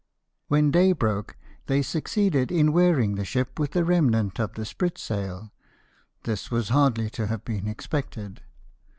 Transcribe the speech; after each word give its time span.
When 0.47 0.71
day 0.71 0.93
broke 0.93 1.35
they 1.67 1.83
succeeded 1.83 2.51
in 2.51 2.73
wearing 2.73 3.13
the 3.17 3.23
ship 3.23 3.59
with 3.59 3.75
a 3.75 3.83
remnant 3.83 4.39
of 4.39 4.55
the 4.55 4.65
sprit 4.65 4.97
sail: 4.97 5.51
this 6.23 6.49
was 6.49 6.69
hardly 6.69 7.07
to 7.11 7.27
have 7.27 7.45
been 7.45 7.67
expected. 7.67 8.41